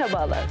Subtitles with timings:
[0.00, 0.44] Merhabalar.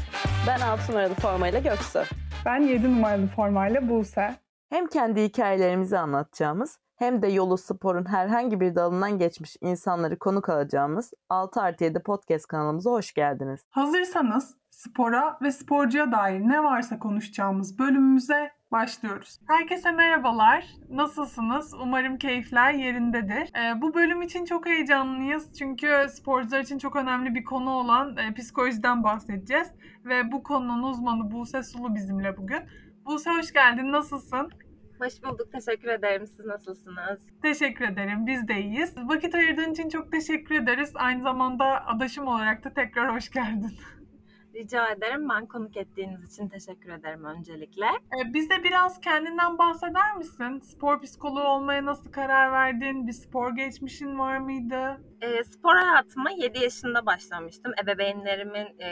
[0.48, 2.03] Ben 6 numaralı formayla Göksu.
[2.46, 4.35] Ben 7 numaralı formayla Buse.
[4.69, 11.14] Hem kendi hikayelerimizi anlatacağımız hem de yolu sporun herhangi bir dalından geçmiş insanları konuk alacağımız
[11.30, 13.66] 6 artı 7 podcast kanalımıza hoş geldiniz.
[13.70, 19.40] Hazırsanız spora ve sporcuya dair ne varsa konuşacağımız bölümümüze başlıyoruz.
[19.48, 20.66] Herkese merhabalar.
[20.90, 21.73] Nasılsınız?
[21.73, 23.50] Umarım keyifler yerindedir.
[23.55, 25.54] Ee, bu bölüm için çok heyecanlıyız.
[25.54, 29.68] Çünkü sporcular için çok önemli bir konu olan e, psikolojiden bahsedeceğiz.
[30.05, 32.59] Ve bu konunun uzmanı Buse Sulu bizimle bugün.
[33.05, 33.91] Buse hoş geldin.
[33.91, 34.50] Nasılsın?
[34.99, 35.52] Hoş bulduk.
[35.52, 36.27] Teşekkür ederim.
[36.27, 37.20] Siz nasılsınız?
[37.41, 38.27] Teşekkür ederim.
[38.27, 38.95] Biz de iyiyiz.
[38.98, 40.91] Vakit ayırdığın için çok teşekkür ederiz.
[40.95, 43.71] Aynı zamanda adaşım olarak da tekrar hoş geldin.
[44.55, 45.30] Rica ederim.
[45.30, 47.85] Ben konuk ettiğiniz için teşekkür ederim öncelikle.
[47.85, 50.59] Ee, bize biraz kendinden bahseder misin?
[50.59, 53.07] Spor psikoloğu olmaya nasıl karar verdin?
[53.07, 55.02] Bir spor geçmişin var mıydı?
[55.21, 57.71] E, spor hayatıma 7 yaşında başlamıştım.
[57.84, 58.90] Ebeveynlerimin e,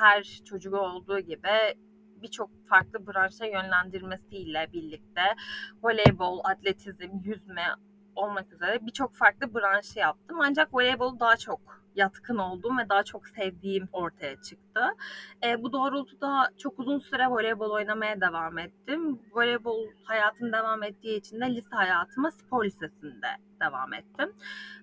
[0.00, 1.74] her çocuğu olduğu gibi
[2.22, 5.22] birçok farklı branşa yönlendirmesiyle birlikte
[5.82, 7.64] voleybol, atletizm, yüzme
[8.16, 10.38] olmak üzere birçok farklı branşı yaptım.
[10.40, 14.80] Ancak voleybolu daha çok yatkın olduğum ve daha çok sevdiğim ortaya çıktı.
[15.44, 19.20] E, bu doğrultuda çok uzun süre voleybol oynamaya devam ettim.
[19.32, 23.28] Voleybol hayatım devam ettiği için de lise hayatıma spor lisesinde
[23.60, 24.32] devam ettim.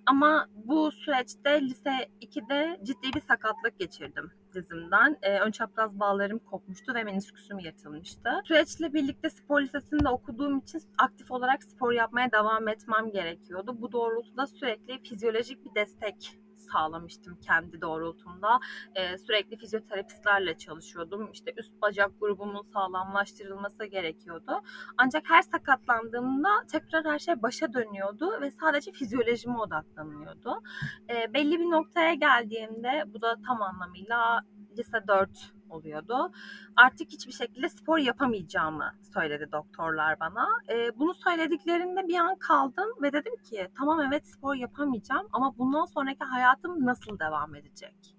[0.06, 5.16] Ama bu süreçte lise 2'de ciddi bir sakatlık geçirdim dizimden.
[5.22, 8.30] E, ön çapraz bağlarım kopmuştu ve menisküsüm yırtılmıştı.
[8.44, 13.76] Süreçle birlikte spor lisesinde okuduğum için aktif olarak spor yapmaya devam etmem gerekiyordu.
[13.80, 16.38] Bu doğrultuda sürekli fizyolojik bir destek
[16.72, 18.60] sağlamıştım kendi doğrultumda.
[18.94, 21.30] Ee, sürekli fizyoterapistlerle çalışıyordum.
[21.32, 24.52] İşte üst bacak grubumun sağlamlaştırılması gerekiyordu.
[24.98, 30.62] Ancak her sakatlandığımda tekrar her şey başa dönüyordu ve sadece fizyolojime odaklanıyordu.
[31.10, 34.40] Ee, belli bir noktaya geldiğimde bu da tam anlamıyla
[34.78, 36.32] lise 4 oluyordu.
[36.76, 40.48] Artık hiçbir şekilde spor yapamayacağımı söyledi doktorlar bana.
[40.68, 45.84] E, bunu söylediklerinde bir an kaldım ve dedim ki tamam evet spor yapamayacağım ama bundan
[45.84, 48.17] sonraki hayatım nasıl devam edecek?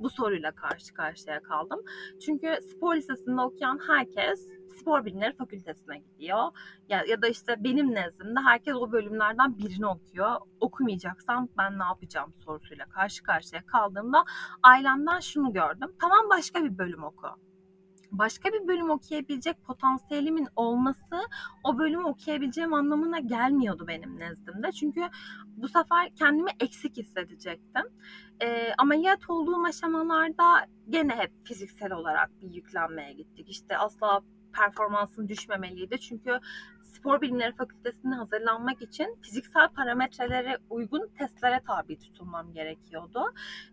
[0.00, 1.80] Bu soruyla karşı karşıya kaldım.
[2.24, 4.48] Çünkü spor lisesinde okuyan herkes
[4.80, 6.52] spor bilimleri fakültesine gidiyor.
[6.88, 10.36] Ya, ya da işte benim nezdimde herkes o bölümlerden birini okuyor.
[10.60, 14.24] Okumayacaksam ben ne yapacağım sorusuyla karşı karşıya kaldığımda
[14.62, 15.92] ailemden şunu gördüm.
[16.00, 17.26] Tamam başka bir bölüm oku
[18.18, 21.16] başka bir bölüm okuyabilecek potansiyelimin olması
[21.64, 24.72] o bölümü okuyabileceğim anlamına gelmiyordu benim nezdimde.
[24.72, 25.00] Çünkü
[25.56, 27.82] bu sefer kendimi eksik hissedecektim.
[28.42, 33.48] E, ameliyat olduğum aşamalarda gene hep fiziksel olarak bir yüklenmeye gittik.
[33.48, 34.22] İşte asla
[34.52, 36.00] performansın düşmemeliydi.
[36.00, 36.40] Çünkü
[37.04, 43.24] spor bilimleri fakültesine hazırlanmak için fiziksel parametrelere uygun testlere tabi tutulmam gerekiyordu.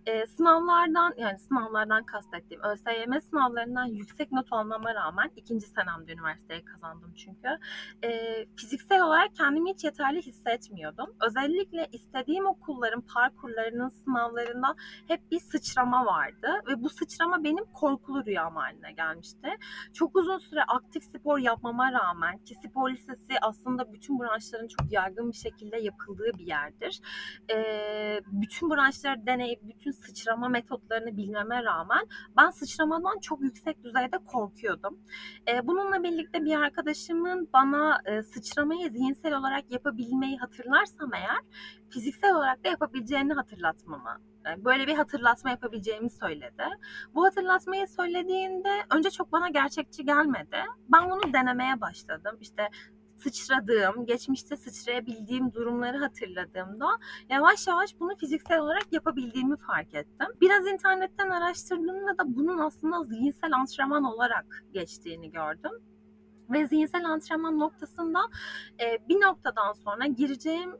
[0.05, 7.13] E, sınavlardan yani sınavlardan kastettiğim ÖSYM sınavlarından yüksek not almama rağmen ikinci senemde üniversiteye kazandım
[7.13, 7.47] çünkü.
[8.03, 8.09] E,
[8.55, 11.15] fiziksel olarak kendimi hiç yeterli hissetmiyordum.
[11.27, 14.75] Özellikle istediğim okulların parkurlarının sınavlarında
[15.07, 19.49] hep bir sıçrama vardı ve bu sıçrama benim korkulu rüyam haline gelmişti.
[19.93, 24.91] Çok uzun süre aktif spor yapmama rağmen ki spor lisesi lisesi aslında bütün branşların çok
[24.91, 27.01] yaygın bir şekilde yapıldığı bir yerdir.
[27.51, 27.57] E,
[28.31, 32.05] bütün branşları deneyip bütün sıçrama metotlarını bilmeme rağmen
[32.37, 34.99] ben sıçramadan çok yüksek düzeyde korkuyordum.
[35.47, 41.39] E, bununla birlikte bir arkadaşımın bana e, sıçramayı zihinsel olarak yapabilmeyi hatırlarsam eğer
[41.89, 44.21] fiziksel olarak da yapabileceğini hatırlatmamı
[44.57, 46.63] böyle bir hatırlatma yapabileceğimi söyledi.
[47.15, 50.57] Bu hatırlatmayı söylediğinde önce çok bana gerçekçi gelmedi.
[50.93, 52.37] Ben bunu denemeye başladım.
[52.39, 52.69] İşte
[53.23, 56.87] sıçradığım, geçmişte sıçrayabildiğim durumları hatırladığımda
[57.29, 60.27] yavaş yavaş bunu fiziksel olarak yapabildiğimi fark ettim.
[60.41, 65.71] Biraz internetten araştırdığımda da bunun aslında zihinsel antrenman olarak geçtiğini gördüm.
[66.49, 68.19] Ve zihinsel antrenman noktasında
[68.79, 70.75] e, bir noktadan sonra gireceğim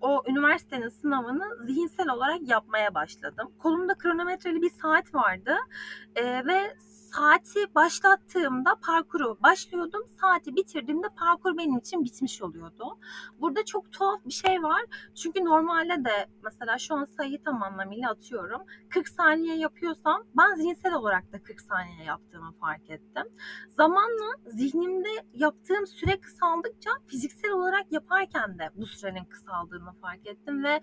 [0.00, 3.52] o üniversitenin sınavını zihinsel olarak yapmaya başladım.
[3.58, 5.56] Kolumda kronometreli bir saat vardı
[6.16, 6.76] e, ve
[7.16, 10.02] saati başlattığımda parkuru başlıyordum.
[10.20, 12.98] Saati bitirdiğimde parkur benim için bitmiş oluyordu.
[13.40, 14.82] Burada çok tuhaf bir şey var.
[15.14, 18.62] Çünkü normalde de mesela şu an sayıyı tam anlamıyla atıyorum.
[18.90, 23.24] 40 saniye yapıyorsam ben zihinsel olarak da 40 saniye yaptığımı fark ettim.
[23.76, 30.80] Zamanla zihnimde yaptığım süre kısaldıkça fiziksel olarak yaparken de bu sürenin kısaldığını fark ettim ve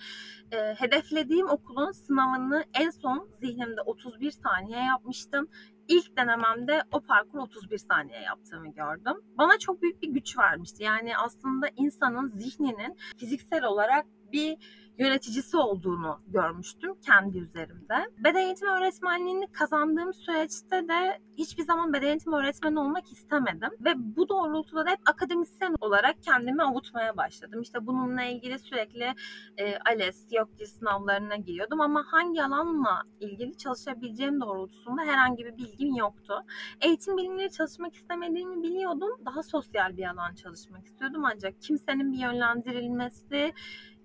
[0.52, 5.48] e, hedeflediğim okulun sınavını en son zihnimde 31 saniye yapmıştım
[5.88, 9.22] ilk denememde o parkur 31 saniye yaptığımı gördüm.
[9.38, 10.84] Bana çok büyük bir güç vermişti.
[10.84, 14.58] Yani aslında insanın zihninin fiziksel olarak bir
[14.98, 17.96] yöneticisi olduğunu görmüştüm kendi üzerimde.
[18.24, 23.70] Beden eğitimi öğretmenliğini kazandığım süreçte de hiçbir zaman beden eğitimi öğretmeni olmak istemedim.
[23.86, 27.62] Ve bu doğrultuda da hep akademisyen olarak kendimi avutmaya başladım.
[27.62, 29.14] İşte bununla ilgili sürekli
[29.58, 36.34] e, ALES, YOKDİL sınavlarına giriyordum ama hangi alanla ilgili çalışabileceğim doğrultusunda herhangi bir bilgim yoktu.
[36.82, 39.10] Eğitim bilimleri çalışmak istemediğimi biliyordum.
[39.26, 43.54] Daha sosyal bir alan çalışmak istiyordum ancak kimsenin bir yönlendirilmesi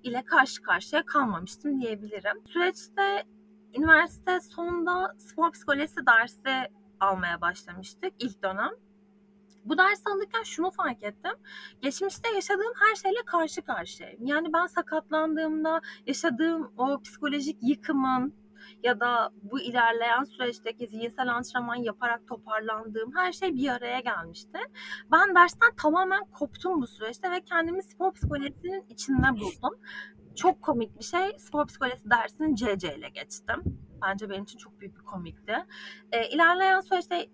[0.03, 2.43] ile karşı karşıya kalmamıştım diyebilirim.
[2.47, 3.25] Süreçte
[3.79, 8.71] üniversite sonunda spor psikolojisi dersi almaya başlamıştık ilk dönem.
[9.65, 11.33] Bu dersi alırken şunu fark ettim.
[11.83, 14.27] Geçmişte yaşadığım her şeyle karşı karşıyayım.
[14.27, 18.35] Yani ben sakatlandığımda yaşadığım o psikolojik yıkımın
[18.83, 24.59] ya da bu ilerleyen süreçteki zihinsel antrenman yaparak toparlandığım her şey bir araya gelmişti.
[25.13, 29.79] Ben dersten tamamen koptum bu süreçte ve kendimi spor psikolojisinin içinde buldum.
[30.37, 31.39] Çok komik bir şey.
[31.39, 33.63] Spor psikolojisi dersini CC ile geçtim.
[34.03, 35.57] Bence benim için çok büyük bir komikti.
[36.13, 37.29] E, ilerleyen süreçte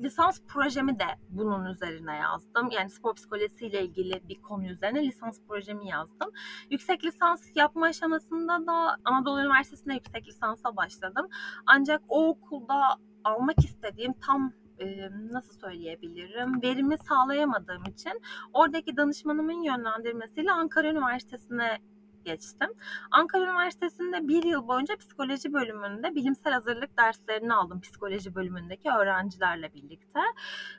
[0.00, 2.70] lisans projemi de bunun üzerine yazdım.
[2.70, 6.30] Yani spor psikolojisiyle ilgili bir konu üzerine lisans projemi yazdım.
[6.70, 11.28] Yüksek lisans yapma aşamasında da Anadolu Üniversitesi'nde yüksek lisansa başladım.
[11.66, 18.20] Ancak o okulda almak istediğim tam e, nasıl söyleyebilirim verimi sağlayamadığım için
[18.52, 21.78] oradaki danışmanımın yönlendirmesiyle Ankara Üniversitesi'ne
[22.24, 22.68] geçtim.
[23.10, 30.20] Ankara Üniversitesi'nde bir yıl boyunca psikoloji bölümünde bilimsel hazırlık derslerini aldım psikoloji bölümündeki öğrencilerle birlikte.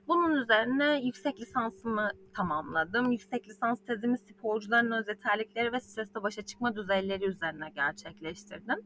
[0.08, 3.12] Bunun üzerine yüksek lisansımı tamamladım.
[3.12, 8.80] Yüksek lisans tezimi sporcuların öz yeterlikleri ve stresle başa çıkma düzeyleri üzerine gerçekleştirdim.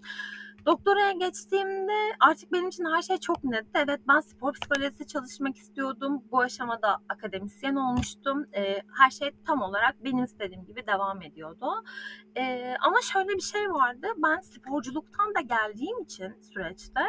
[0.66, 3.70] Doktoraya geçtiğimde artık benim için her şey çok netti.
[3.76, 6.24] Evet ben spor psikolojisi çalışmak istiyordum.
[6.32, 8.46] Bu aşamada akademisyen olmuştum.
[8.56, 11.68] Ee, her şey tam olarak benim istediğim gibi devam ediyordu.
[12.36, 12.47] Ee,
[12.82, 14.08] ama şöyle bir şey vardı.
[14.18, 17.02] Ben sporculuktan da geldiğim için süreçte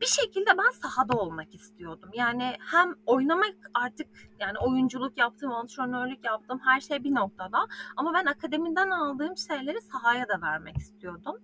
[0.00, 2.10] bir şekilde ben sahada olmak istiyordum.
[2.14, 4.06] Yani hem oynamak artık
[4.40, 7.66] yani oyunculuk yaptım, antrenörlük yaptım her şey bir noktada.
[7.96, 11.36] Ama ben akademiden aldığım şeyleri sahaya da vermek istiyordum.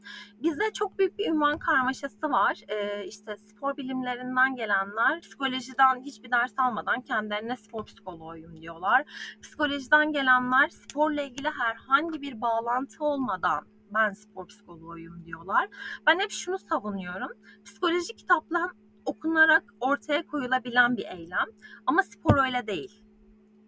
[0.43, 2.61] Bizde çok büyük bir ünvan karmaşası var.
[2.69, 9.05] Ee, işte spor bilimlerinden gelenler psikolojiden hiçbir ders almadan kendilerine spor psikoloğuyum diyorlar.
[9.43, 15.69] Psikolojiden gelenler sporla ilgili herhangi bir bağlantı olmadan ben spor psikoloğuyum diyorlar.
[16.07, 17.31] Ben hep şunu savunuyorum.
[17.65, 18.71] Psikoloji kitaplar
[19.05, 21.47] okunarak ortaya koyulabilen bir eylem
[21.87, 23.03] ama spor öyle değil.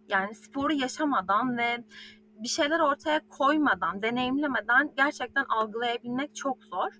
[0.08, 1.84] Yani sporu yaşamadan ve
[2.38, 6.92] bir şeyler ortaya koymadan, deneyimlemeden gerçekten algılayabilmek çok zor.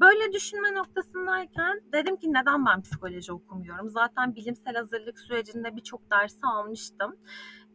[0.00, 3.90] Böyle düşünme noktasındayken dedim ki neden ben psikoloji okumuyorum?
[3.90, 7.16] Zaten bilimsel hazırlık sürecinde birçok dersi almıştım.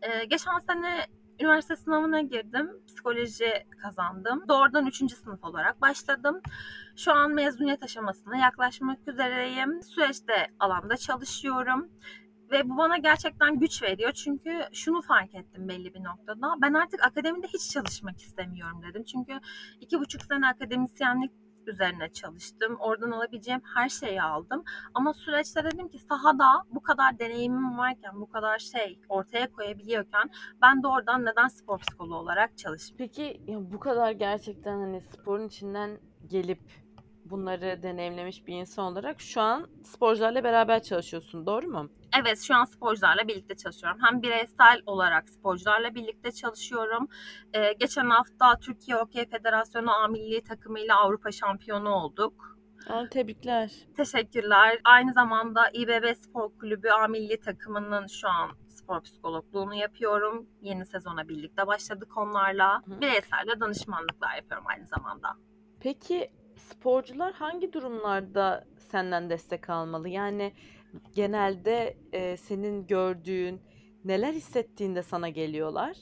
[0.01, 1.05] Ee, geçen sene
[1.39, 2.69] üniversite sınavına girdim.
[2.87, 3.53] Psikoloji
[3.83, 4.43] kazandım.
[4.47, 4.95] Doğrudan 3.
[5.13, 6.41] sınıf olarak başladım.
[6.95, 9.83] Şu an mezuniyet aşamasına yaklaşmak üzereyim.
[9.83, 11.89] Süreçte alanda çalışıyorum.
[12.51, 14.11] Ve bu bana gerçekten güç veriyor.
[14.11, 16.55] Çünkü şunu fark ettim belli bir noktada.
[16.61, 19.03] Ben artık akademide hiç çalışmak istemiyorum dedim.
[19.03, 19.39] Çünkü
[19.81, 21.31] iki buçuk sene akademisyenlik
[21.67, 22.75] üzerine çalıştım.
[22.79, 24.63] Oradan alabileceğim her şeyi aldım.
[24.93, 30.29] Ama süreçte dedim ki sahada bu kadar deneyimim varken, bu kadar şey ortaya koyabiliyorken
[30.61, 32.97] ben de oradan neden spor psikoloğu olarak çalışmayayım?
[32.97, 36.86] Peki ya bu kadar gerçekten hani sporun içinden gelip
[37.29, 41.89] bunları deneyimlemiş bir insan olarak şu an sporcularla beraber çalışıyorsun doğru mu?
[42.21, 43.99] Evet şu an sporcularla birlikte çalışıyorum.
[44.01, 47.07] Hem bireysel olarak sporcularla birlikte çalışıyorum.
[47.53, 52.57] Ee, geçen hafta Türkiye Okey Federasyonu A Milli takımıyla Avrupa şampiyonu olduk.
[52.89, 53.71] Aa, tebrikler.
[53.97, 54.79] Teşekkürler.
[54.83, 60.47] Aynı zamanda İBB Spor Kulübü A Milli takımının şu an spor psikologluğunu yapıyorum.
[60.61, 62.81] Yeni sezona birlikte başladık onlarla.
[62.85, 63.01] Hı.
[63.01, 65.29] Bireysel de danışmanlıklar yapıyorum aynı zamanda.
[65.79, 70.09] Peki sporcular hangi durumlarda senden destek almalı?
[70.09, 70.53] Yani
[71.15, 73.61] genelde e, senin gördüğün
[74.05, 75.97] neler hissettiğinde sana geliyorlar?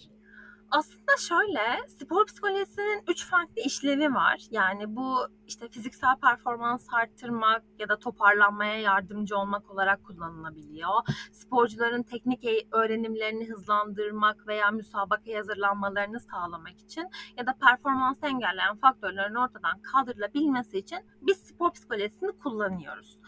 [0.71, 4.41] Aslında şöyle, spor psikolojisinin üç farklı işlevi var.
[4.51, 5.17] Yani bu
[5.47, 10.89] işte fiziksel performans arttırmak ya da toparlanmaya yardımcı olmak olarak kullanılabiliyor.
[11.31, 17.07] Sporcuların teknik e- öğrenimlerini hızlandırmak veya müsabakaya hazırlanmalarını sağlamak için
[17.37, 23.19] ya da performansı engelleyen faktörlerin ortadan kaldırılabilmesi için biz spor psikolojisini kullanıyoruz.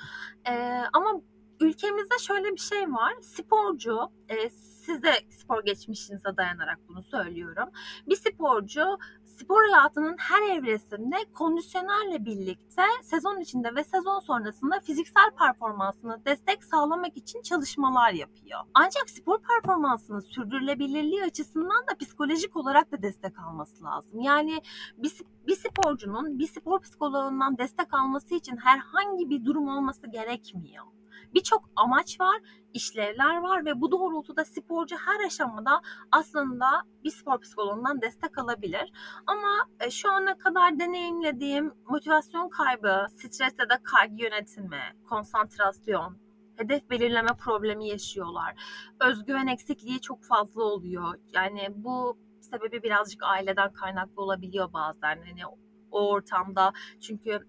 [0.50, 1.22] Ee, ama
[1.60, 3.14] ülkemizde şöyle bir şey var.
[3.22, 4.50] Sporcu, e,
[4.88, 7.70] siz de spor geçmişinize dayanarak bunu söylüyorum.
[8.08, 16.26] Bir sporcu spor hayatının her evresinde kondisyonerle birlikte sezon içinde ve sezon sonrasında fiziksel performansını
[16.26, 18.60] destek sağlamak için çalışmalar yapıyor.
[18.74, 24.20] Ancak spor performansının sürdürülebilirliği açısından da psikolojik olarak da destek alması lazım.
[24.20, 24.62] Yani
[24.98, 25.12] bir,
[25.48, 30.97] bir sporcunun bir spor psikoloğundan destek alması için herhangi bir durum olması gerekmiyor.
[31.38, 32.42] Birçok amaç var,
[32.74, 36.66] işlevler var ve bu doğrultuda sporcu her aşamada aslında
[37.04, 38.92] bir spor psikoloğundan destek alabilir.
[39.28, 46.18] Ama e, şu ana kadar deneyimlediğim motivasyon kaybı, stres ya da kaygı yönetimi, konsantrasyon,
[46.56, 48.56] hedef belirleme problemi yaşıyorlar.
[49.02, 51.16] Özgüven eksikliği çok fazla oluyor.
[51.34, 55.18] Yani bu sebebi birazcık aileden kaynaklı olabiliyor bazen.
[55.18, 55.46] Hani
[55.92, 57.40] o ortamda çünkü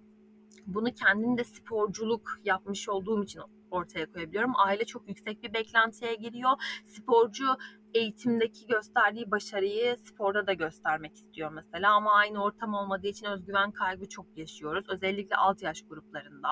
[0.66, 4.52] bunu kendim de sporculuk yapmış olduğum için ortaya koyabiliyorum.
[4.56, 6.50] Aile çok yüksek bir beklentiye giriyor.
[6.86, 7.46] Sporcu
[7.94, 14.08] eğitimdeki gösterdiği başarıyı sporda da göstermek istiyor mesela ama aynı ortam olmadığı için özgüven kaybı
[14.08, 14.84] çok yaşıyoruz.
[14.88, 16.48] Özellikle alt yaş gruplarında.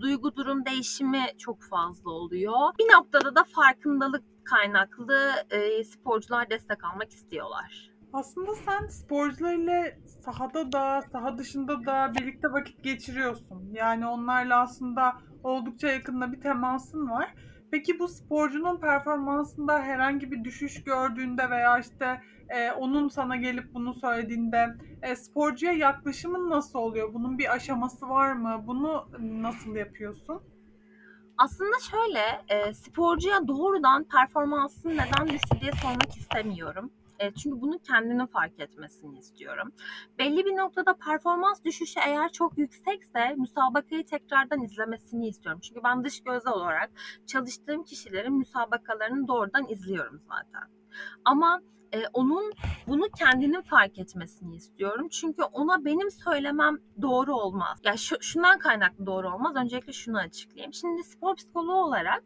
[0.00, 2.58] Duygu durum değişimi çok fazla oluyor.
[2.78, 7.90] Bir noktada da farkındalık kaynaklı e, sporcular destek almak istiyorlar.
[8.12, 9.84] Aslında sen sporcularla
[10.24, 13.70] sahada da, saha dışında da birlikte vakit geçiriyorsun.
[13.72, 15.12] Yani onlarla aslında
[15.44, 17.34] oldukça yakında bir temasın var.
[17.70, 23.94] Peki bu sporcunun performansında herhangi bir düşüş gördüğünde veya işte e, onun sana gelip bunu
[23.94, 27.14] söylediğinde e, sporcuya yaklaşımın nasıl oluyor?
[27.14, 28.64] Bunun bir aşaması var mı?
[28.66, 30.42] Bunu nasıl yapıyorsun?
[31.38, 36.90] Aslında şöyle, e, sporcuya doğrudan performansın neden düştü diye sormak istemiyorum.
[37.18, 39.72] E, çünkü bunu kendinin fark etmesini istiyorum.
[40.18, 45.60] Belli bir noktada performans düşüşü eğer çok yüksekse müsabakayı tekrardan izlemesini istiyorum.
[45.60, 46.90] Çünkü ben dış gözle olarak
[47.26, 50.68] çalıştığım kişilerin müsabakalarını doğrudan izliyorum zaten.
[51.24, 51.60] Ama
[51.94, 52.52] e, onun
[52.86, 55.08] bunu kendinin fark etmesini istiyorum.
[55.08, 57.78] Çünkü ona benim söylemem doğru olmaz.
[57.84, 59.56] Ya yani şu, şundan kaynaklı doğru olmaz.
[59.56, 60.74] Öncelikle şunu açıklayayım.
[60.74, 62.22] Şimdi spor psikoloğu olarak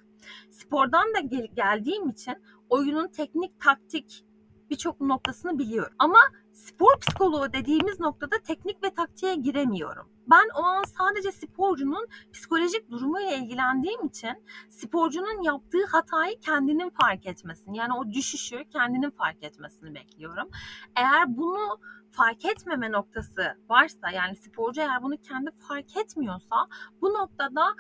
[0.51, 2.35] spordan da gel- geldiğim için
[2.71, 4.25] oyunun teknik, taktik
[4.71, 5.93] birçok noktasını biliyorum.
[5.99, 6.19] Ama
[6.53, 10.09] spor psikoloğu dediğimiz noktada teknik ve taktiğe giremiyorum.
[10.31, 17.77] Ben o an sadece sporcunun psikolojik durumuyla ilgilendiğim için sporcunun yaptığı hatayı kendinin fark etmesini
[17.77, 20.49] yani o düşüşü kendinin fark etmesini bekliyorum.
[20.97, 21.79] Eğer bunu
[22.11, 26.57] fark etmeme noktası varsa yani sporcu eğer bunu kendi fark etmiyorsa
[27.03, 27.75] bu noktada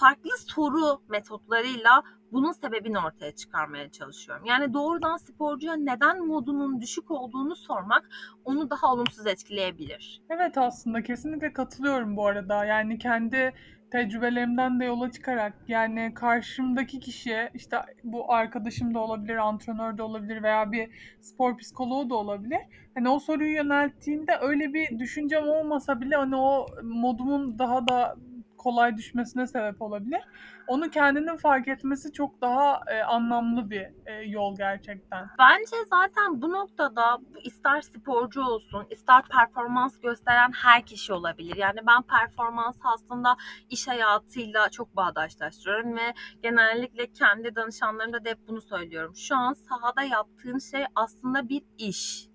[0.00, 2.02] farklı soru metotlarıyla
[2.32, 4.44] bunun sebebini ortaya çıkarmaya çalışıyorum.
[4.44, 8.08] Yani doğrudan sporcuya neden modunun düşük olduğunu sormak
[8.44, 10.22] onu daha olumsuz etkileyebilir.
[10.30, 12.64] Evet aslında kesinlikle katılıyorum bu arada.
[12.64, 13.52] Yani kendi
[13.90, 20.42] tecrübelerimden de yola çıkarak yani karşımdaki kişi işte bu arkadaşım da olabilir, antrenör de olabilir
[20.42, 20.90] veya bir
[21.20, 22.60] spor psikoloğu da olabilir.
[22.94, 28.16] Hani o soruyu yönelttiğinde öyle bir düşüncem olmasa bile hani o modumun daha da
[28.58, 30.20] kolay düşmesine sebep olabilir.
[30.66, 35.28] Onu kendinin fark etmesi çok daha e, anlamlı bir e, yol gerçekten.
[35.38, 41.56] Bence zaten bu noktada ister sporcu olsun, ister performans gösteren her kişi olabilir.
[41.56, 43.36] Yani ben performans aslında
[43.70, 49.16] iş hayatıyla çok bağdaşlaştırıyorum ve genellikle kendi danışanlarımda da hep bunu söylüyorum.
[49.16, 52.28] Şu an sahada yaptığın şey aslında bir iş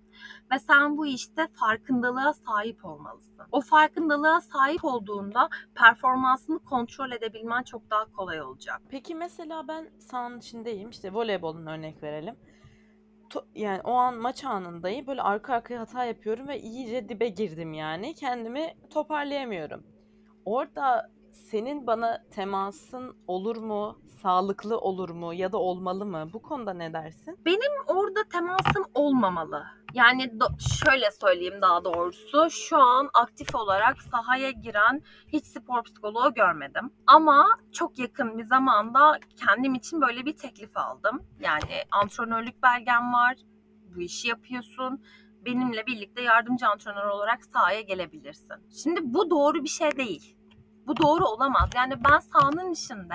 [0.52, 3.34] ve sen bu işte farkındalığa sahip olmalısın.
[3.52, 8.82] O farkındalığa sahip olduğunda performansını kontrol edebilmen çok daha kolay olacak.
[8.88, 12.36] Peki mesela ben sahanın içindeyim işte voleybolun örnek verelim.
[13.54, 18.14] Yani o an maç anındayım böyle arka arkaya hata yapıyorum ve iyice dibe girdim yani
[18.14, 19.86] kendimi toparlayamıyorum.
[20.44, 23.98] Orada senin bana temasın olur mu?
[24.22, 25.34] Sağlıklı olur mu?
[25.34, 26.30] Ya da olmalı mı?
[26.32, 27.38] Bu konuda ne dersin?
[27.44, 29.64] Benim orada temasım olmamalı.
[29.94, 30.32] Yani
[30.84, 36.90] şöyle söyleyeyim daha doğrusu şu an aktif olarak sahaya giren hiç spor psikoloğu görmedim.
[37.06, 41.22] Ama çok yakın bir zamanda kendim için böyle bir teklif aldım.
[41.40, 43.36] Yani antrenörlük belgem var.
[43.96, 45.04] Bu işi yapıyorsun
[45.44, 48.56] benimle birlikte yardımcı antrenör olarak sahaya gelebilirsin.
[48.82, 50.36] Şimdi bu doğru bir şey değil.
[50.86, 51.70] Bu doğru olamaz.
[51.74, 53.14] Yani ben sahanın içinde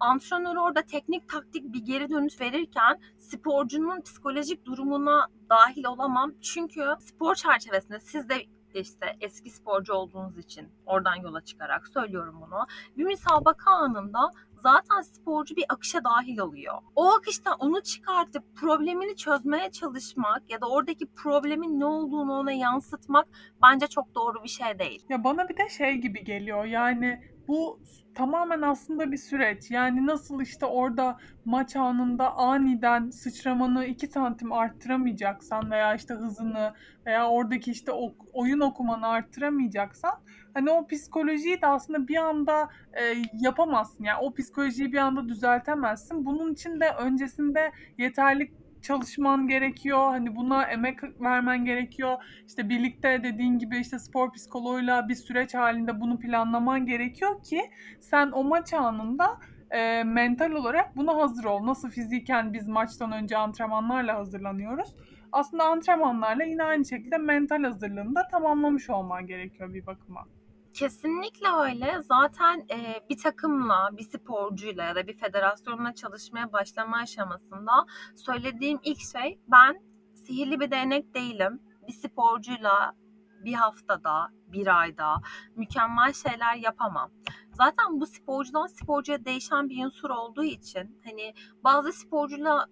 [0.00, 6.32] antrenör orada teknik taktik bir geri dönüş verirken sporcunun psikolojik durumuna dahil olamam.
[6.42, 12.66] Çünkü spor çerçevesinde siz de işte eski sporcu olduğunuz için oradan yola çıkarak söylüyorum bunu.
[12.96, 16.74] Bir müsabaka anında zaten sporcu bir akışa dahil oluyor.
[16.96, 23.26] O akıştan onu çıkartıp problemini çözmeye çalışmak ya da oradaki problemin ne olduğunu ona yansıtmak
[23.62, 25.06] bence çok doğru bir şey değil.
[25.08, 27.80] Ya bana bir de şey gibi geliyor yani Bu
[28.14, 29.70] tamamen aslında bir süreç.
[29.70, 36.74] Yani nasıl işte orada maç anında aniden sıçramanı 2 santim arttıramayacaksan veya işte hızını
[37.06, 37.92] veya oradaki işte
[38.32, 40.12] oyun okumanı arttıramayacaksan
[40.56, 43.02] hani o psikolojiyi de aslında bir anda e,
[43.40, 44.04] yapamazsın.
[44.04, 46.26] Yani o psikolojiyi bir anda düzeltemezsin.
[46.26, 49.98] Bunun için de öncesinde yeterli çalışman gerekiyor.
[49.98, 52.24] Hani buna emek vermen gerekiyor.
[52.46, 57.60] İşte birlikte dediğin gibi işte spor psikoloğuyla bir süreç halinde bunu planlaman gerekiyor ki
[58.00, 59.38] sen o maç anında
[59.70, 61.66] e, mental olarak buna hazır ol.
[61.66, 64.94] Nasıl fiziken biz maçtan önce antrenmanlarla hazırlanıyoruz.
[65.32, 70.26] Aslında antrenmanlarla yine aynı şekilde mental hazırlığını da tamamlamış olman gerekiyor bir bakıma.
[70.76, 72.02] Kesinlikle öyle.
[72.02, 79.00] Zaten e, bir takımla, bir sporcuyla ya da bir federasyonla çalışmaya başlama aşamasında söylediğim ilk
[79.12, 79.82] şey ben
[80.14, 81.62] sihirli bir değnek değilim.
[81.88, 82.92] Bir sporcuyla
[83.44, 85.20] bir haftada, bir ayda
[85.56, 87.10] mükemmel şeyler yapamam.
[87.52, 92.66] Zaten bu sporcudan sporcuya değişen bir unsur olduğu için hani bazı sporcuyla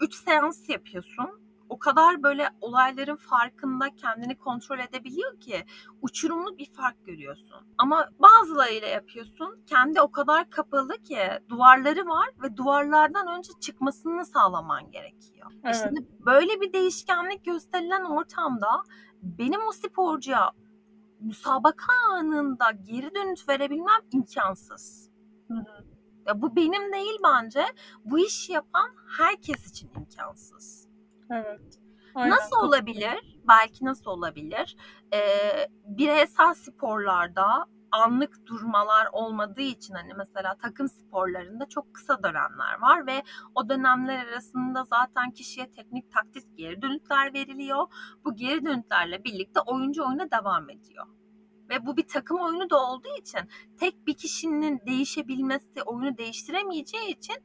[0.00, 1.39] 3 seans yapıyorsun.
[1.70, 5.64] O kadar böyle olayların farkında kendini kontrol edebiliyor ki
[6.02, 7.66] uçurumlu bir fark görüyorsun.
[7.78, 9.64] Ama bazılarıyla yapıyorsun.
[9.66, 15.52] Kendi o kadar kapalı ki duvarları var ve duvarlardan önce çıkmasını sağlaman gerekiyor.
[15.64, 15.82] Evet.
[15.84, 18.82] Şimdi böyle bir değişkenlik gösterilen ortamda
[19.22, 20.50] benim o sporcuya
[21.20, 25.10] müsabaka anında geri dönüş verebilmem imkansız.
[25.48, 25.84] Hı hı.
[26.26, 27.64] Ya bu benim değil bence.
[28.04, 30.79] Bu işi yapan herkes için imkansız.
[32.14, 32.30] Aynen.
[32.30, 33.40] Nasıl olabilir?
[33.48, 34.76] Belki nasıl olabilir?
[35.14, 43.06] Ee, bireysel sporlarda anlık durmalar olmadığı için hani mesela takım sporlarında çok kısa dönemler var
[43.06, 43.22] ve
[43.54, 47.86] o dönemler arasında zaten kişiye teknik taktik geri dönütler veriliyor.
[48.24, 51.06] Bu geri dönütlerle birlikte oyuncu oyuna devam ediyor.
[51.70, 53.40] Ve bu bir takım oyunu da olduğu için
[53.80, 57.36] tek bir kişinin değişebilmesi, oyunu değiştiremeyeceği için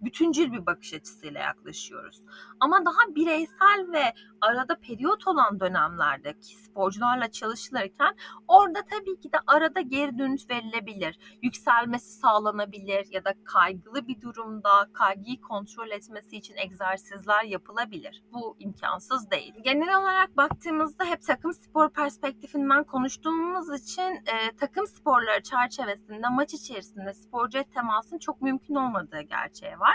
[0.00, 2.22] bütüncül bir bakış açısıyla yaklaşıyoruz.
[2.60, 8.16] Ama daha bireysel ve arada periyot olan dönemlerde ki sporcularla çalışılırken
[8.48, 11.18] orada tabii ki de arada geri dönüş verilebilir.
[11.42, 18.24] Yükselmesi sağlanabilir ya da kaygılı bir durumda kaygıyı kontrol etmesi için egzersizler yapılabilir.
[18.32, 19.54] Bu imkansız değil.
[19.64, 27.14] Genel olarak baktığımızda hep takım spor perspektifinden konuştuğumuz için e, takım sporları çerçevesinde maç içerisinde
[27.14, 29.85] sporcuya temasın çok mümkün olmadığı gerçeği var.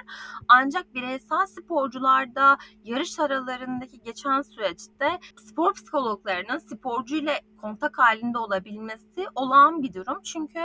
[0.48, 9.94] Ancak bireysel sporcularda yarış aralarındaki geçen süreçte spor psikologlarının sporcuyla kontak halinde olabilmesi olağan bir
[9.94, 10.22] durum.
[10.24, 10.60] Çünkü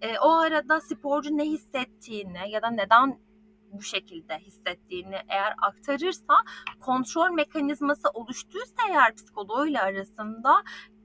[0.00, 3.18] e, o arada sporcu ne hissettiğini ya da neden
[3.72, 6.34] bu şekilde hissettiğini eğer aktarırsa
[6.80, 10.62] kontrol mekanizması oluştuysa eğer psikoloğuyla arasında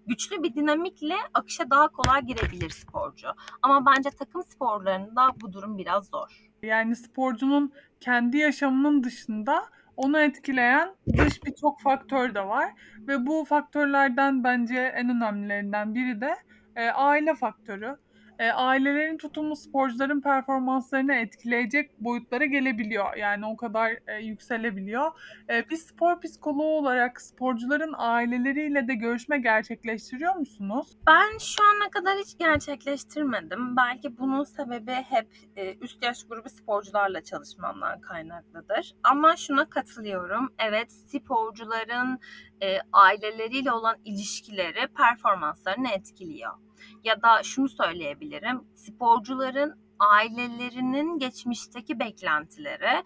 [0.08, 3.28] güçlü bir dinamikle akışa daha kolay girebilir sporcu.
[3.62, 6.47] Ama bence takım sporlarında bu durum biraz zor.
[6.64, 9.64] Yani sporcunun kendi yaşamının dışında
[9.98, 12.72] onu etkileyen dış birçok faktör de var
[13.08, 16.36] ve bu faktörlerden bence en önemlilerinden biri de
[16.76, 17.98] e, aile faktörü.
[18.40, 23.16] E, ailelerin tutumu sporcuların performanslarını etkileyecek boyutlara gelebiliyor.
[23.16, 25.12] Yani o kadar e, yükselebiliyor.
[25.50, 30.98] E, bir spor psikoloğu olarak sporcuların aileleriyle de görüşme gerçekleştiriyor musunuz?
[31.08, 33.78] Ben şu ana kadar hiç gerçekleştirmedim.
[33.78, 38.96] Belki bunun sebebi hep e, üst yaş grubu sporcularla çalışmamdan kaynaklıdır.
[39.04, 40.54] Ama şuna katılıyorum.
[40.60, 42.20] Evet sporcuların
[42.62, 46.67] e, aileleriyle olan ilişkileri performanslarını etkiliyor.
[47.04, 48.62] Ya da şunu söyleyebilirim.
[48.76, 53.04] Sporcuların ailelerinin geçmişteki beklentileri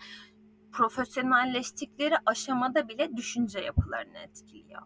[0.71, 4.81] profesyonelleştikleri aşamada bile düşünce yapılarını etkiliyor.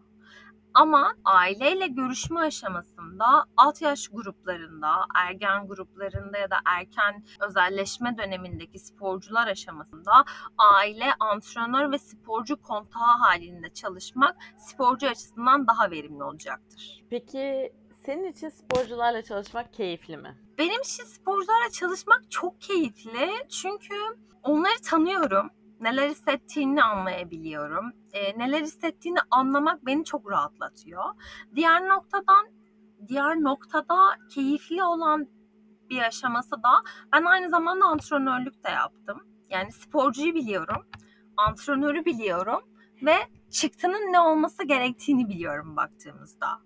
[0.74, 9.46] Ama aileyle görüşme aşamasında alt yaş gruplarında, ergen gruplarında ya da erken özelleşme dönemindeki sporcular
[9.46, 10.24] aşamasında
[10.58, 17.04] aile, antrenör ve sporcu kontağı halinde çalışmak sporcu açısından daha verimli olacaktır.
[17.10, 17.72] Peki
[18.06, 20.36] senin için sporcularla çalışmak keyifli mi?
[20.58, 23.94] Benim için sporcularla çalışmak çok keyifli çünkü
[24.42, 27.92] onları tanıyorum neler hissettiğini anlayabiliyorum.
[28.12, 31.04] E, neler hissettiğini anlamak beni çok rahatlatıyor.
[31.54, 32.46] Diğer noktadan
[33.08, 33.96] diğer noktada
[34.30, 35.28] keyifli olan
[35.90, 39.20] bir aşaması da ben aynı zamanda antrenörlük de yaptım.
[39.50, 40.86] Yani sporcuyu biliyorum,
[41.36, 42.60] antrenörü biliyorum
[43.02, 43.16] ve
[43.50, 46.65] çıktının ne olması gerektiğini biliyorum baktığımızda.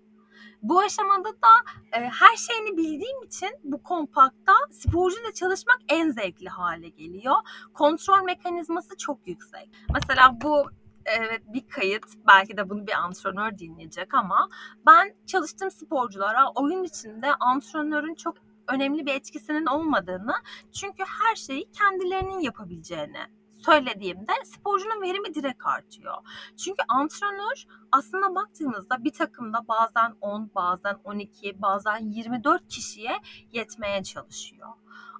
[0.61, 6.89] Bu aşamada da e, her şeyini bildiğim için bu kompakta sporcuyla çalışmak en zevkli hale
[6.89, 7.35] geliyor.
[7.73, 9.69] Kontrol mekanizması çok yüksek.
[9.93, 10.69] Mesela bu
[11.05, 14.49] evet bir kayıt belki de bunu bir antrenör dinleyecek ama
[14.87, 18.35] ben çalıştığım sporculara oyun içinde antrenörün çok
[18.67, 20.33] önemli bir etkisinin olmadığını
[20.71, 23.27] çünkü her şeyi kendilerinin yapabileceğini
[23.65, 26.15] söylediğimde sporcunun verimi direkt artıyor.
[26.57, 33.21] Çünkü antrenör aslında baktığımızda bir takımda bazen 10, bazen 12, bazen 24 kişiye
[33.51, 34.69] yetmeye çalışıyor.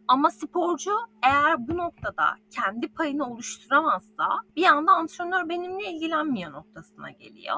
[0.07, 0.91] Ama sporcu
[1.23, 7.57] eğer bu noktada kendi payını oluşturamazsa bir anda antrenör benimle ilgilenmiyor noktasına geliyor.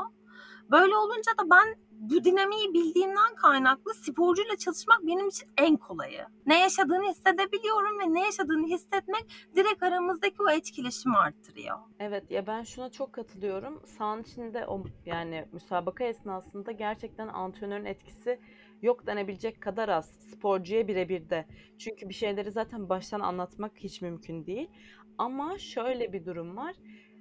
[0.71, 1.75] Böyle olunca da ben
[2.09, 6.25] bu dinamiği bildiğimden kaynaklı sporcuyla çalışmak benim için en kolayı.
[6.45, 11.77] Ne yaşadığını hissedebiliyorum ve ne yaşadığını hissetmek direkt aramızdaki o etkileşimi arttırıyor.
[11.99, 13.81] Evet ya ben şuna çok katılıyorum.
[13.85, 18.39] Sahanın içinde o yani müsabaka esnasında gerçekten antrenörün etkisi
[18.81, 21.45] yok denebilecek kadar az sporcuya birebir de.
[21.77, 24.69] Çünkü bir şeyleri zaten baştan anlatmak hiç mümkün değil.
[25.17, 26.75] Ama şöyle bir durum var.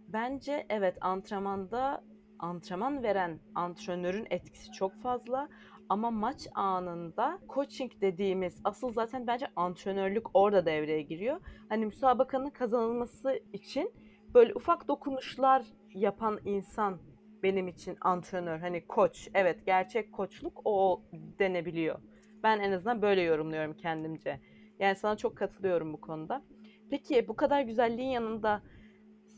[0.09, 2.05] Bence evet antrenmanda
[2.43, 5.49] antrenman veren antrenörün etkisi çok fazla.
[5.89, 11.41] Ama maç anında coaching dediğimiz asıl zaten bence antrenörlük orada devreye giriyor.
[11.69, 13.93] Hani müsabakanın kazanılması için
[14.35, 16.99] böyle ufak dokunuşlar yapan insan
[17.43, 18.59] benim için antrenör.
[18.59, 19.29] Hani koç.
[19.35, 21.99] Evet gerçek koçluk o denebiliyor.
[22.43, 24.41] Ben en azından böyle yorumluyorum kendimce.
[24.79, 26.43] Yani sana çok katılıyorum bu konuda.
[26.91, 28.63] Peki bu kadar güzelliğin yanında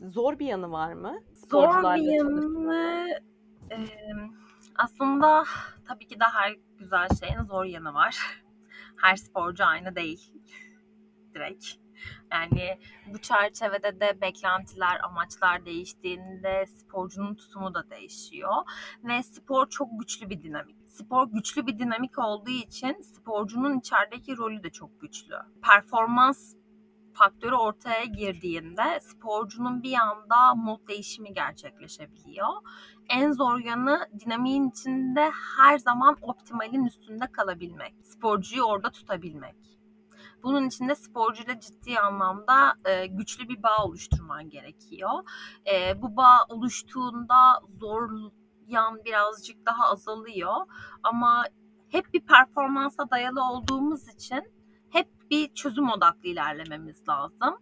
[0.01, 1.19] zor bir yanı var mı?
[1.51, 3.07] Zor bir yanı
[3.71, 3.77] e,
[4.75, 5.43] aslında
[5.87, 8.43] tabii ki de her güzel şeyin zor yanı var.
[9.01, 10.33] Her sporcu aynı değil.
[11.33, 11.65] Direkt.
[12.31, 12.79] Yani
[13.13, 18.53] bu çerçevede de beklentiler, amaçlar değiştiğinde sporcunun tutumu da değişiyor.
[19.03, 20.75] Ve spor çok güçlü bir dinamik.
[20.87, 25.35] Spor güçlü bir dinamik olduğu için sporcunun içerideki rolü de çok güçlü.
[25.63, 26.55] Performans
[27.15, 32.47] faktörü ortaya girdiğinde sporcunun bir anda mod değişimi gerçekleşebiliyor.
[33.09, 37.93] En zor yanı dinamiğin içinde her zaman optimalin üstünde kalabilmek.
[38.03, 39.55] Sporcuyu orada tutabilmek.
[40.43, 45.11] Bunun için de sporcuyla ciddi anlamda e, güçlü bir bağ oluşturman gerekiyor.
[45.73, 48.09] E, bu bağ oluştuğunda zor
[48.67, 50.55] yan birazcık daha azalıyor.
[51.03, 51.43] Ama
[51.89, 54.54] hep bir performansa dayalı olduğumuz için
[55.31, 57.57] bir çözüm odaklı ilerlememiz lazım.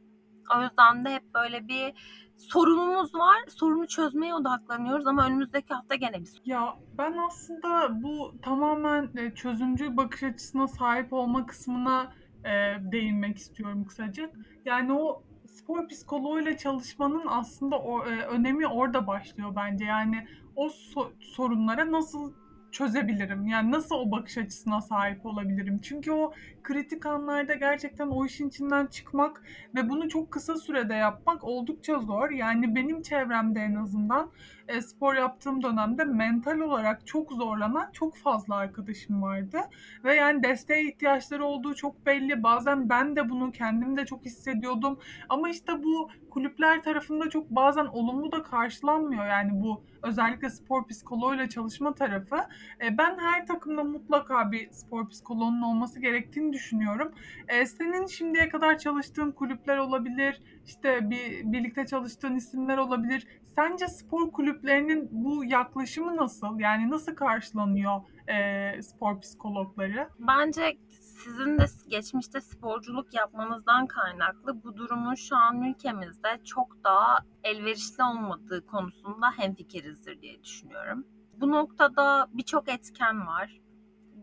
[0.58, 1.94] O yüzden de hep böyle bir
[2.38, 3.38] sorunumuz var.
[3.48, 6.42] Sorunu çözmeye odaklanıyoruz ama önümüzdeki hafta gene bir sorun.
[6.46, 12.14] Ya ben aslında bu tamamen e, çözümcü bakış açısına sahip olma kısmına
[12.46, 12.52] e,
[12.92, 14.32] değinmek istiyorum kısaca.
[14.66, 19.86] Yani o spor psikoloğuyla çalışmanın aslında o, e, önemi orada başlıyor bence.
[19.86, 22.34] Yani o so- sorunlara nasıl
[22.74, 23.48] çözebilirim?
[23.48, 25.80] Yani nasıl o bakış açısına sahip olabilirim?
[25.84, 26.34] Çünkü o
[26.64, 29.42] kritik anlarda gerçekten o işin içinden çıkmak
[29.76, 32.30] ve bunu çok kısa sürede yapmak oldukça zor.
[32.30, 34.30] Yani benim çevremde en azından
[34.68, 39.58] e, spor yaptığım dönemde mental olarak çok zorlanan çok fazla arkadaşım vardı.
[40.04, 42.44] Ve yani desteğe ihtiyaçları olduğu çok belli.
[42.44, 45.00] Bazen ben de bunu kendim de çok hissediyordum.
[45.30, 49.26] Ama işte bu kulüpler tarafında çok bazen olumlu da karşılanmıyor.
[49.26, 52.36] Yani bu özellikle spor psikoloğuyla çalışma tarafı.
[52.82, 57.12] E, ben her takımda mutlaka bir spor psikoloğunun olması gerektiğini düşünüyorum.
[57.48, 63.28] E, senin şimdiye kadar çalıştığın kulüpler olabilir, işte bir birlikte çalıştığın isimler olabilir.
[63.56, 66.60] Sence spor kulüplerinin bu yaklaşımı nasıl?
[66.60, 70.10] Yani nasıl karşılanıyor e, spor psikologları?
[70.20, 78.04] Bence sizin de geçmişte sporculuk yapmanızdan kaynaklı bu durumun şu an ülkemizde çok daha elverişli
[78.04, 81.06] olmadığı konusunda hemfikirizdir diye düşünüyorum.
[81.42, 83.62] Bu noktada birçok etken var.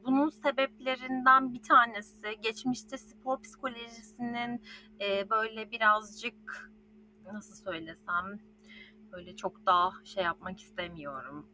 [0.05, 4.63] Bunun sebeplerinden bir tanesi geçmişte spor psikolojisinin
[5.01, 6.71] e, böyle birazcık
[7.33, 8.39] nasıl söylesem
[9.13, 11.47] böyle çok daha şey yapmak istemiyorum.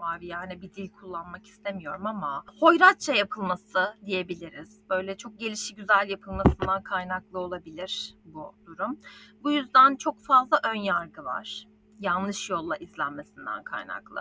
[0.00, 4.82] Abi yani bir dil kullanmak istemiyorum ama hoyratça yapılması diyebiliriz.
[4.90, 8.98] Böyle çok gelişi güzel yapılmasından kaynaklı olabilir bu durum.
[9.42, 11.68] Bu yüzden çok fazla ön yargı var.
[12.00, 14.20] Yanlış yolla izlenmesinden kaynaklı.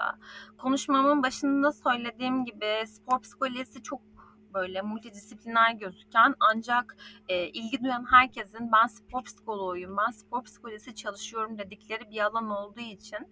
[0.58, 4.02] Konuşmamın başında söylediğim gibi spor psikolojisi çok
[4.54, 6.98] böyle multidisipliner gözüken ancak
[7.30, 12.80] e, ilgi duyan herkesin ben spor psikoloğuyum, ben spor psikolojisi çalışıyorum dedikleri bir alan olduğu
[12.80, 13.28] için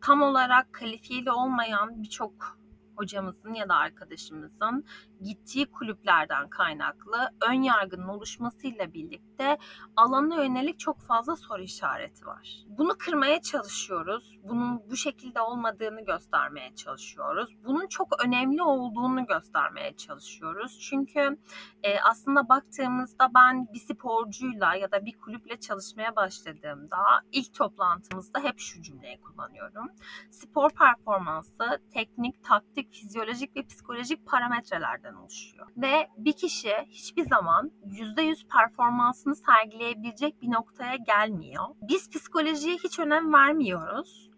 [0.00, 2.58] tam olarak kalifiyeli olmayan birçok
[2.96, 4.84] hocamızın ya da arkadaşımızın
[5.24, 9.58] gittiği kulüplerden kaynaklı ön yargının oluşmasıyla birlikte
[9.96, 12.64] alana yönelik çok fazla soru işareti var.
[12.66, 14.38] Bunu kırmaya çalışıyoruz.
[14.42, 17.56] Bunun bu şekilde olmadığını göstermeye çalışıyoruz.
[17.64, 20.78] Bunun çok önemli olduğunu göstermeye çalışıyoruz.
[20.80, 21.38] Çünkü
[21.82, 26.98] e, aslında baktığımızda ben bir sporcuyla ya da bir kulüple çalışmaya başladığımda
[27.32, 29.90] ilk toplantımızda hep şu cümleyi kullanıyorum.
[30.30, 35.66] Spor performansı teknik, taktik fizyolojik ve psikolojik parametrelerden oluşuyor.
[35.76, 41.64] Ve bir kişi hiçbir zaman %100 performansını sergileyebilecek bir noktaya gelmiyor.
[41.82, 44.30] Biz psikolojiye hiç önem vermiyoruz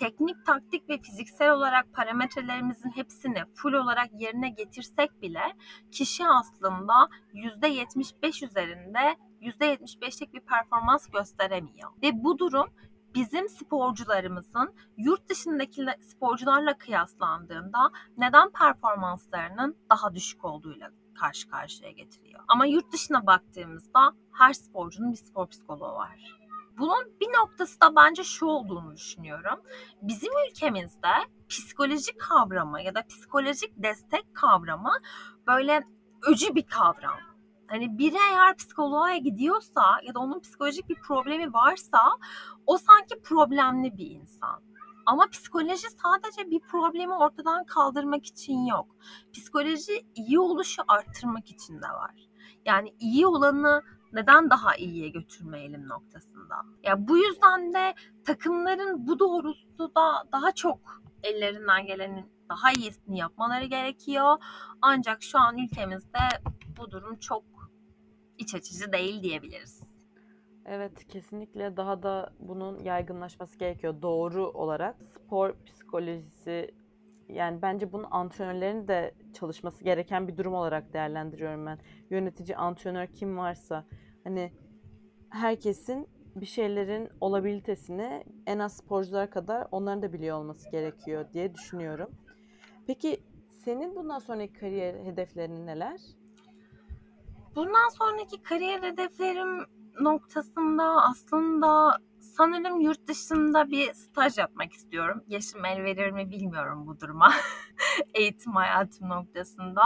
[0.00, 5.42] teknik, taktik ve fiziksel olarak parametrelerimizin hepsini full olarak yerine getirsek bile
[5.92, 11.90] kişi aslında %75 üzerinde %75'lik bir performans gösteremiyor.
[12.02, 12.66] Ve bu durum
[13.14, 22.40] bizim sporcularımızın yurt dışındaki sporcularla kıyaslandığında neden performanslarının daha düşük olduğuyla karşı karşıya getiriyor.
[22.48, 26.40] Ama yurt dışına baktığımızda her sporcunun bir spor psikoloğu var.
[26.78, 29.60] Bunun bir noktası da bence şu olduğunu düşünüyorum.
[30.02, 31.12] Bizim ülkemizde
[31.48, 34.92] psikoloji kavramı ya da psikolojik destek kavramı
[35.46, 35.82] böyle
[36.22, 37.29] öcü bir kavram.
[37.70, 41.98] Hani biri eğer psikoloğa gidiyorsa ya da onun psikolojik bir problemi varsa
[42.66, 44.62] o sanki problemli bir insan.
[45.06, 48.86] Ama psikoloji sadece bir problemi ortadan kaldırmak için yok.
[49.32, 52.28] Psikoloji iyi oluşu arttırmak için de var.
[52.64, 56.56] Yani iyi olanı neden daha iyiye götürmeyelim noktasında.
[56.82, 60.78] Ya bu yüzden de takımların bu doğrultuda daha çok
[61.22, 64.36] ellerinden gelenin daha iyisini yapmaları gerekiyor.
[64.82, 66.28] Ancak şu an ülkemizde
[66.76, 67.49] bu durum çok
[68.40, 69.80] iç açıcı değil diyebiliriz.
[70.66, 74.02] Evet, kesinlikle daha da bunun yaygınlaşması gerekiyor.
[74.02, 76.74] Doğru olarak spor psikolojisi
[77.28, 81.78] yani bence bunun antrenörlerin de çalışması gereken bir durum olarak değerlendiriyorum ben.
[82.10, 83.86] Yönetici, antrenör kim varsa
[84.24, 84.52] hani
[85.30, 92.10] herkesin bir şeylerin olabilitesini en az sporcular kadar onların da biliyor olması gerekiyor diye düşünüyorum.
[92.86, 93.20] Peki
[93.64, 96.00] senin bundan sonraki kariyer hedeflerin neler?
[97.54, 99.66] Bundan sonraki kariyer hedeflerim
[100.00, 105.24] noktasında aslında sanırım yurt dışında bir staj yapmak istiyorum.
[105.28, 107.32] Yaşım el verir mi bilmiyorum bu duruma.
[108.14, 109.82] Eğitim hayatım noktasında.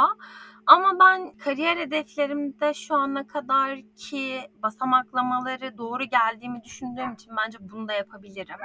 [0.66, 7.88] Ama ben kariyer hedeflerimde şu ana kadar ki basamaklamaları doğru geldiğimi düşündüğüm için bence bunu
[7.88, 8.56] da yapabilirim.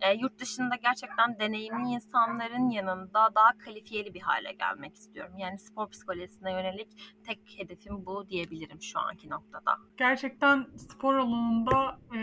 [0.00, 5.32] E, yurt dışında gerçekten deneyimli insanların yanında daha kalifiyeli bir hale gelmek istiyorum.
[5.38, 6.88] Yani spor psikolojisine yönelik
[7.26, 9.76] tek hedefim bu diyebilirim şu anki noktada.
[9.96, 12.20] Gerçekten spor alanında e,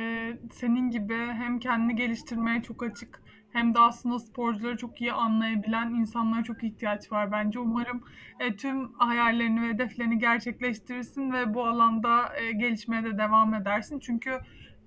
[0.51, 3.24] senin gibi hem kendini geliştirmeye çok açık
[3.55, 7.59] hem de aslında sporcuları çok iyi anlayabilen insanlara çok ihtiyaç var bence.
[7.59, 8.03] Umarım
[8.39, 13.99] e, tüm hayallerini ve hedeflerini gerçekleştirirsin ve bu alanda e, gelişmeye de devam edersin.
[13.99, 14.31] Çünkü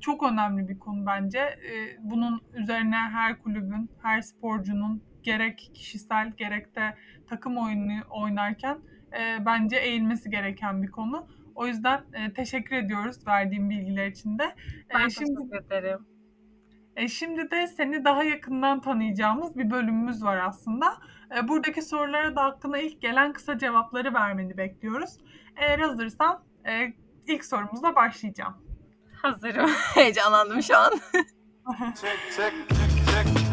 [0.00, 1.38] çok önemli bir konu bence.
[1.38, 6.94] E, bunun üzerine her kulübün, her sporcunun gerek kişisel gerek de
[7.28, 8.78] takım oyunu oynarken
[9.12, 11.26] e, bence eğilmesi gereken bir konu.
[11.54, 14.54] O yüzden e, teşekkür ediyoruz verdiğim bilgiler için de.
[14.94, 16.17] Ben E, şimdi teşekkür ederim.
[16.98, 20.98] E, şimdi de seni daha yakından tanıyacağımız bir bölümümüz var aslında.
[21.36, 25.10] E, buradaki sorulara da hakkında ilk gelen kısa cevapları vermeni bekliyoruz.
[25.56, 26.92] Eğer hazırsan e,
[27.26, 28.56] ilk sorumuzla başlayacağım.
[29.22, 29.70] Hazırım.
[29.94, 30.90] Heyecanlandım şu an.
[31.70, 33.48] check, check, check, check.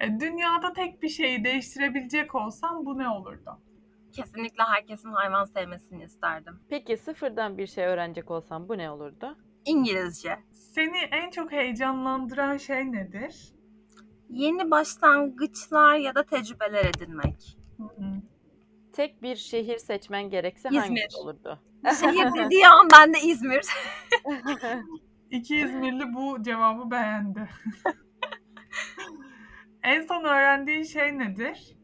[0.00, 3.58] E, dünyada tek bir şeyi değiştirebilecek olsan bu ne olurdu?
[4.12, 6.60] Kesinlikle herkesin hayvan sevmesini isterdim.
[6.68, 9.38] Peki sıfırdan bir şey öğrenecek olsan bu ne olurdu?
[9.64, 10.38] İngilizce.
[10.52, 13.52] Seni en çok heyecanlandıran şey nedir?
[14.30, 17.56] Yeni başlangıçlar ya da tecrübeler edinmek.
[17.76, 18.22] Hı hı.
[18.92, 20.80] Tek bir şehir seçmen gerekse İzmir.
[20.80, 21.60] hangisi olurdu?
[22.00, 23.66] Şehir dediği an ben de İzmir.
[25.30, 27.48] İki İzmirli bu cevabı beğendi.
[29.82, 31.76] en son öğrendiğin şey nedir?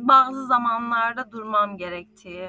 [0.00, 2.48] Bazı zamanlarda durmam gerektiği.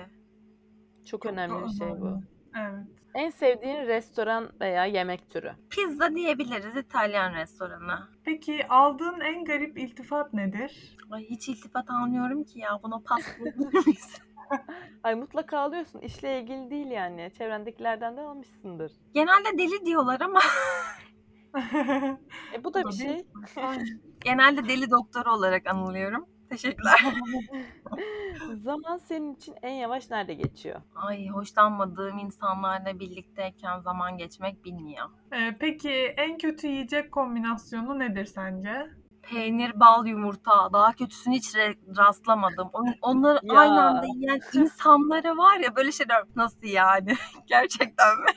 [1.06, 2.22] Çok önemli bir şey bu.
[2.60, 2.86] Evet.
[3.16, 5.52] En sevdiğin restoran veya yemek türü?
[5.70, 8.00] Pizza diyebiliriz İtalyan restoranı.
[8.24, 10.98] Peki aldığın en garip iltifat nedir?
[11.12, 13.22] Ay hiç iltifat almıyorum ki ya buna pas?
[15.04, 16.00] Ay mutlaka alıyorsun.
[16.00, 17.32] İşle ilgili değil yani.
[17.38, 18.92] Çevrendekilerden de almışsındır.
[19.14, 20.40] Genelde deli diyorlar ama
[22.54, 23.26] E bu da bir şey.
[24.20, 26.26] genelde deli doktoru olarak anılıyorum.
[26.52, 27.00] Teşekkürler.
[28.64, 30.82] Zaman senin için en yavaş nerede geçiyor?
[30.96, 35.06] Ay hoşlanmadığım insanlarla birlikteyken zaman geçmek bilmiyor.
[35.34, 38.88] Ee, peki en kötü yiyecek kombinasyonu nedir sence?
[39.22, 40.74] Peynir, bal, yumurta.
[40.74, 42.70] Daha kötüsünü hiç re- rastlamadım.
[42.74, 43.60] On- Onları Ya.
[43.60, 47.14] aynı anda yiyen insanlara var ya böyle şeyler nasıl yani?
[47.48, 48.32] Gerçekten mi?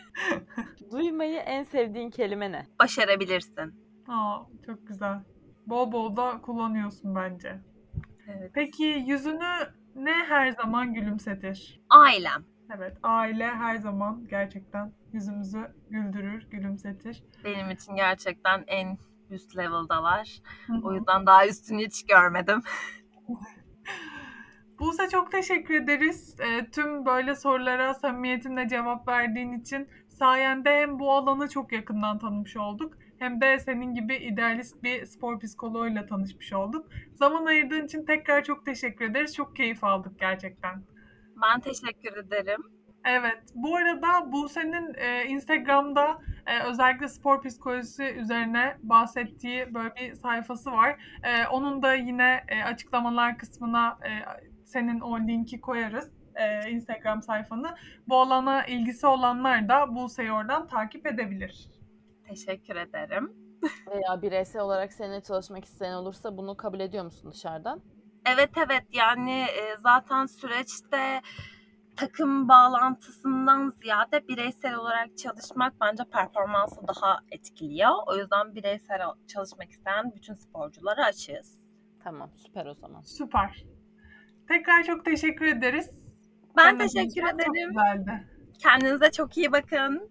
[0.91, 2.67] Duymayı en sevdiğin kelime ne?
[2.79, 3.75] Başarabilirsin.
[4.09, 5.19] Aa, çok güzel.
[5.67, 7.61] Bol bol da kullanıyorsun bence.
[8.29, 8.51] Evet.
[8.55, 11.81] Peki yüzünü ne her zaman gülümsetir?
[11.91, 12.45] Ailem.
[12.77, 17.23] Evet, aile her zaman gerçekten yüzümüzü güldürür, gülümsetir.
[17.45, 18.99] Benim için gerçekten en
[19.31, 20.43] üst level'dalar.
[20.83, 22.63] O yüzden daha üstünü hiç görmedim.
[24.79, 26.37] Buse çok teşekkür ederiz.
[26.41, 32.57] Ee, tüm böyle sorulara samimiyetinle cevap verdiğin için sayende hem bu alanı çok yakından tanımış
[32.57, 36.89] olduk hem de senin gibi idealist bir spor psikoloğuyla tanışmış olduk.
[37.15, 39.35] Zaman ayırdığın için tekrar çok teşekkür ederiz.
[39.35, 40.83] Çok keyif aldık gerçekten.
[41.43, 42.63] Ben teşekkür ederim.
[43.07, 43.43] Evet.
[43.55, 50.97] Bu arada Buse'nin e, Instagram'da e, özellikle spor psikolojisi üzerine bahsettiği böyle bir sayfası var.
[51.23, 54.11] E, onun da yine e, açıklamalar kısmına e,
[54.65, 56.11] senin o linki koyarız.
[56.35, 57.75] e, Instagram sayfanı.
[58.09, 61.74] Bu alana ilgisi olanlar da Buse'yi oradan takip edebilir.
[62.29, 63.33] Teşekkür ederim.
[63.91, 67.81] Veya bireysel olarak seninle çalışmak isteyen olursa bunu kabul ediyor musun dışarıdan?
[68.27, 71.21] Evet evet yani e, zaten süreçte
[71.97, 77.91] takım bağlantısından ziyade bireysel olarak çalışmak bence performansı daha etkiliyor.
[78.07, 81.61] O yüzden bireysel çalışmak isteyen bütün sporculara açığız.
[82.05, 83.03] Tamam süper o zaman.
[83.03, 83.65] Süper.
[84.49, 85.91] Tekrar çok teşekkür ederiz.
[86.57, 87.69] Ben Dinlediğiniz teşekkür için Çok ederim.
[87.69, 88.29] güzeldi.
[88.59, 90.11] Kendinize çok iyi bakın.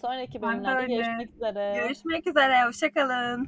[0.00, 1.74] Sonraki bölümlerde görüşmek üzere.
[1.82, 2.64] Görüşmek üzere.
[2.66, 3.46] Hoşçakalın.